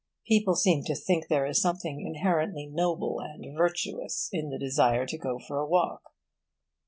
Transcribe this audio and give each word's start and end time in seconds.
People 0.27 0.55
seem 0.55 0.83
to 0.85 0.95
think 0.95 1.27
there 1.27 1.45
is 1.45 1.61
something 1.61 2.01
inherently 2.07 2.65
noble 2.65 3.19
and 3.19 3.55
virtuous 3.55 4.29
in 4.33 4.49
the 4.49 4.57
desire 4.57 5.05
to 5.05 5.17
go 5.19 5.37
for 5.37 5.59
a 5.59 5.67
walk. 5.67 6.01